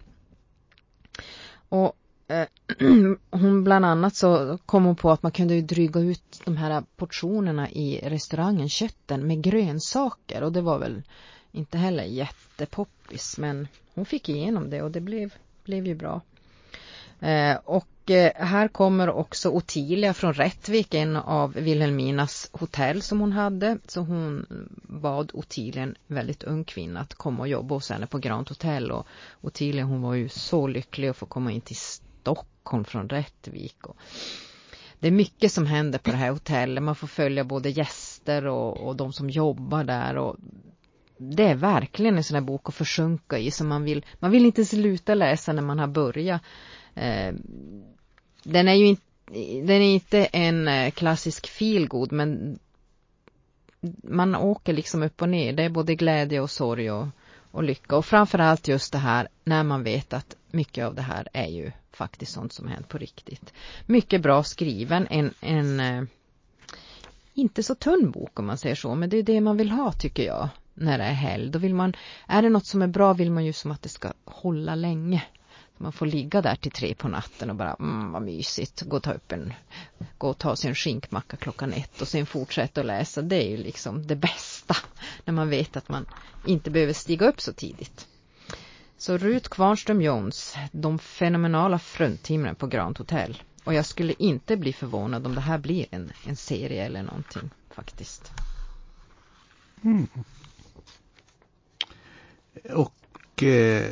Och 1.69 1.97
Eh, 2.29 2.47
hon 3.31 3.65
bland 3.65 3.85
annat 3.85 4.17
så 4.17 4.59
kom 4.67 4.85
hon 4.85 4.97
på 4.97 5.11
att 5.11 5.23
man 5.23 5.33
kunde 5.33 5.55
ju 5.55 5.63
dryga 5.63 6.01
ut 6.01 6.43
de 6.45 6.57
här 6.57 6.83
portionerna 6.97 7.71
i 7.71 8.01
restaurangen, 8.03 8.69
kötten, 8.69 9.27
med 9.27 9.43
grönsaker 9.43 10.43
och 10.43 10.53
det 10.53 10.61
var 10.61 10.79
väl 10.79 11.03
inte 11.53 11.79
heller 11.79 12.05
jättepoppis 12.05 13.39
men 13.39 13.69
hon 13.95 14.07
fick 14.07 14.29
igenom 14.29 14.71
det 14.71 14.83
och 14.83 14.91
det 14.91 15.01
blev, 15.01 15.35
blev 15.65 15.87
ju 15.87 15.95
bra. 15.95 16.21
Eh, 17.21 17.57
och 17.65 18.11
eh, 18.11 18.33
här 18.35 18.69
kommer 18.69 19.11
också 19.11 19.51
Ottilia 19.51 20.15
från 20.15 20.35
Rättvik, 20.35 20.95
en 20.95 21.17
av 21.17 21.53
Vilhelminas 21.53 22.51
hotell 22.53 23.03
som 23.03 23.21
hon 23.21 23.33
hade. 23.33 23.79
Så 23.87 24.01
hon 24.01 24.47
bad 24.83 25.31
Ottilia, 25.35 25.83
en 25.83 25.95
väldigt 26.07 26.43
ung 26.43 26.65
kvinna, 26.65 27.01
att 27.01 27.15
komma 27.15 27.41
och 27.41 27.49
jobba 27.49 27.75
hos 27.75 27.91
henne 27.91 28.07
på 28.07 28.19
Grand 28.19 28.49
Hotel. 28.49 28.91
Och 28.91 29.07
Ottilia 29.41 29.85
hon 29.85 30.03
var 30.03 30.15
ju 30.15 30.29
så 30.29 30.67
lycklig 30.67 31.09
att 31.09 31.17
få 31.17 31.27
komma 31.27 31.53
in 31.53 31.61
till 31.61 31.77
Stockholm 32.27 32.85
från 32.85 33.09
Rättvik. 33.09 33.87
Och 33.87 33.97
det 34.99 35.07
är 35.07 35.13
mycket 35.13 35.53
som 35.53 35.67
händer 35.67 35.99
på 35.99 36.11
det 36.11 36.17
här 36.17 36.31
hotellet. 36.31 36.83
Man 36.83 36.95
får 36.95 37.07
följa 37.07 37.45
både 37.45 37.71
gäster 37.71 38.47
och, 38.47 38.87
och 38.87 38.97
de 38.97 39.13
som 39.13 39.31
jobbar 39.31 39.85
där. 39.85 40.17
Och 40.17 40.37
det 41.19 41.43
är 41.43 41.55
verkligen 41.55 42.17
en 42.17 42.25
sån 42.25 42.35
här 42.35 42.43
bok 42.43 42.69
att 42.69 42.75
försjunka 42.75 43.39
i. 43.39 43.51
Så 43.51 43.65
man 43.65 43.85
vill, 43.85 44.05
man 44.19 44.31
vill 44.31 44.47
inte 44.47 44.65
sluta 44.65 45.15
läsa 45.15 45.53
när 45.53 45.63
man 45.63 45.79
har 45.79 45.87
börjat. 45.87 46.43
Eh, 46.95 47.35
den 48.43 48.69
är 48.69 48.75
ju 48.75 48.87
inte 48.87 49.03
den 49.63 49.83
är 49.83 49.95
inte 49.95 50.25
en 50.25 50.69
eh, 50.69 50.91
klassisk 50.91 51.47
feelgood 51.47 52.13
men 52.13 52.59
man 54.03 54.35
åker 54.35 54.73
liksom 54.73 55.03
upp 55.03 55.23
och 55.23 55.29
ner. 55.29 55.53
Det 55.53 55.63
är 55.63 55.69
både 55.69 55.95
glädje 55.95 56.41
och 56.41 56.51
sorg 56.51 56.91
och, 56.91 57.07
och 57.57 57.65
lycka. 57.65 57.97
Och 57.97 58.07
framförallt 58.07 58.69
just 58.69 58.93
det 58.93 58.99
här 58.99 59.29
när 59.45 59.63
man 59.63 59.83
vet 59.83 60.13
att 60.13 60.37
mycket 60.51 60.85
av 60.85 60.95
det 60.95 61.03
här 61.03 61.29
är 61.33 61.47
ju 61.47 61.73
faktiskt 61.93 62.33
sånt 62.33 62.53
som 62.53 62.69
hänt 62.69 62.89
på 62.89 62.99
riktigt. 62.99 63.53
Mycket 63.87 64.23
bra 64.23 64.43
skriven. 64.43 65.07
En, 65.11 65.35
en 65.41 65.81
eh, 65.81 66.03
inte 67.35 67.63
så 67.63 67.75
tunn 67.75 68.11
bok 68.11 68.39
om 68.39 68.47
man 68.47 68.59
säger 68.59 68.75
så. 68.75 68.95
Men 68.95 69.11
det 69.11 69.17
är 69.17 69.23
det 69.23 69.41
man 69.41 69.57
vill 69.57 69.71
ha 69.71 69.93
tycker 69.93 70.23
jag. 70.23 70.49
När 70.75 70.99
det 70.99 71.05
är 71.05 71.13
helg. 71.13 71.51
Då 71.51 71.59
vill 71.59 71.75
man, 71.75 71.97
är 72.27 72.43
det 72.43 72.49
något 72.49 72.67
som 72.67 72.83
är 72.83 72.87
bra 72.87 73.13
vill 73.13 73.31
man 73.31 73.45
ju 73.45 73.53
som 73.53 73.71
att 73.71 73.83
det 73.83 73.89
ska 73.89 74.13
hålla 74.25 74.75
länge. 74.75 75.25
Man 75.79 75.93
får 75.93 76.07
ligga 76.07 76.43
där 76.43 76.57
till 76.57 76.73
tre 76.73 76.95
på 76.95 77.09
natten 77.09 77.51
och 77.51 77.57
bara, 77.57 77.75
mm, 77.75 78.13
vad 78.13 78.23
mysigt, 78.23 78.83
gå 78.83 78.97
och 78.97 79.03
ta 79.03 79.13
upp 79.13 79.33
en, 79.33 79.53
gå 80.19 80.29
och 80.29 80.39
ta 80.39 80.57
sig 80.57 80.69
en 80.69 80.75
skinkmacka 80.75 81.37
klockan 81.37 81.73
ett 81.73 82.01
och 82.01 82.09
sen 82.09 82.27
fortsätta 82.27 82.81
att 82.81 82.87
läsa. 82.87 83.23
Det 83.23 83.37
är 83.37 83.51
ju 83.51 83.57
liksom 83.57 84.07
det 84.07 84.17
bästa 84.17 84.56
när 85.25 85.35
man 85.35 85.51
vet 85.51 85.77
att 85.77 85.89
man 85.89 86.07
inte 86.47 86.71
behöver 86.71 86.93
stiga 86.93 87.29
upp 87.29 87.41
så 87.41 87.53
tidigt. 87.53 88.07
Så 88.99 89.19
Rut 89.19 89.49
Kvarnström 89.49 90.03
Jones, 90.03 90.57
de 90.73 90.99
fenomenala 90.99 91.79
fruntimren 91.79 92.55
på 92.55 92.67
Grand 92.67 92.99
Hotel. 92.99 93.43
Och 93.65 93.75
jag 93.75 93.87
skulle 93.87 94.15
inte 94.19 94.57
bli 94.57 94.73
förvånad 94.73 95.27
om 95.27 95.35
det 95.35 95.41
här 95.41 95.59
blir 95.59 95.87
en, 95.91 96.13
en 96.27 96.37
serie 96.37 96.85
eller 96.85 97.03
någonting 97.03 97.51
faktiskt. 97.71 98.33
Mm. 99.85 100.09
Och 102.71 103.43
eh, 103.43 103.91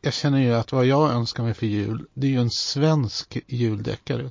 jag 0.00 0.14
känner 0.14 0.38
ju 0.38 0.54
att 0.54 0.72
vad 0.72 0.86
jag 0.86 1.10
önskar 1.10 1.42
mig 1.42 1.54
för 1.54 1.66
jul, 1.66 2.06
det 2.14 2.26
är 2.26 2.30
ju 2.30 2.40
en 2.40 2.50
svensk 2.50 3.38
juldeckare. 3.46 4.30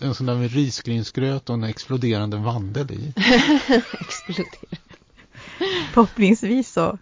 En 0.00 0.14
sån 0.14 0.26
där 0.26 0.34
med 0.34 0.52
risgrynsgröt 0.52 1.48
och 1.48 1.54
en 1.54 1.64
exploderande 1.64 2.36
vandel 2.36 2.90
i. 2.90 3.12
exploderande. 4.00 4.85
Förhoppningsvis 5.92 6.72
så 6.72 6.98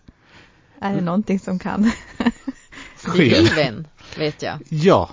är 0.80 0.94
det 0.94 1.00
någonting 1.00 1.38
som 1.38 1.58
kan 1.58 1.90
Skriven, 2.96 3.86
vet 4.18 4.42
jag. 4.42 4.58
Ja, 4.68 5.10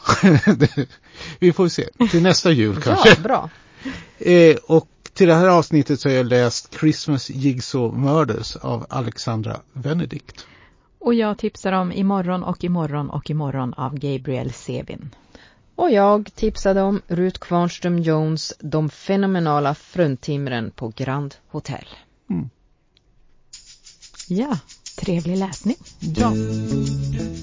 vi 1.40 1.54
får 1.54 1.68
se. 1.68 1.90
Till 2.12 2.24
nästa 2.24 2.52
jul 2.52 2.82
kanske. 2.82 3.10
Ja, 3.10 3.16
bra. 3.24 3.50
Eh, 4.18 4.56
och 4.68 4.88
till 5.14 5.28
det 5.28 5.36
här 5.36 5.48
avsnittet 5.48 6.00
så 6.00 6.10
har 6.10 6.16
jag 6.16 6.26
läst 6.26 6.80
Christmas 6.80 7.30
Jigsaw 7.30 8.00
Murders 8.00 8.56
av 8.56 8.86
Alexandra 8.90 9.60
Benedict. 9.74 10.46
Och 11.00 11.14
jag 11.14 11.38
tipsar 11.38 11.72
om 11.72 11.92
Imorgon 11.92 12.44
och 12.44 12.64
imorgon 12.64 13.10
och 13.10 13.30
imorgon 13.30 13.74
av 13.74 14.00
Gabriel 14.00 14.54
Sevin. 14.54 15.10
Och 15.76 15.92
jag 15.92 16.30
tipsade 16.36 16.82
om 16.82 17.02
Rut 17.08 17.40
Kvarnström 17.40 18.00
Jones 18.00 18.54
De 18.60 18.90
fenomenala 18.90 19.76
fruntimren 19.76 20.72
på 20.72 20.94
Grand 20.96 21.36
Hotel. 21.48 21.86
Mm. 22.30 22.50
Ja, 24.32 24.58
trevlig 24.96 25.38
läsning. 25.38 25.76
Ja. 26.00 26.30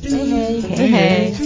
Hej 0.03 0.31
hej. 0.31 0.61
Hej 0.61 0.88
hej. 0.88 1.37